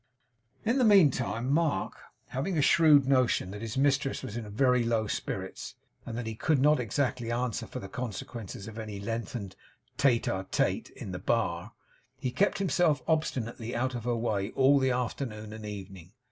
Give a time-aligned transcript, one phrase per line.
[0.65, 1.93] In the meantime Mark,
[2.29, 5.75] having a shrewd notion that his mistress was in very low spirits,
[6.07, 9.55] and that he could not exactly answer for the consequences of any lengthened
[9.97, 11.73] TETE A TETE in the bar,
[12.35, 16.09] kept himself obstinately out of her way all the afternoon and evening.